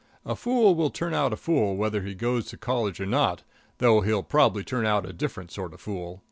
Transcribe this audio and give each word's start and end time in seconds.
A 0.25 0.35
fool 0.35 0.73
will 0.73 0.89
turn 0.89 1.13
out 1.13 1.31
a 1.31 1.35
fool, 1.37 1.75
whether 1.77 2.01
he 2.01 2.15
goes 2.15 2.47
to 2.47 2.57
college 2.57 2.99
or 2.99 3.05
not, 3.05 3.43
though 3.77 4.01
he'll 4.01 4.23
probably 4.23 4.63
turn 4.63 4.83
out 4.87 5.05
a 5.05 5.13
different 5.13 5.51
sort 5.51 5.75
of 5.75 5.79
a 5.79 5.83
fool. 5.83 6.19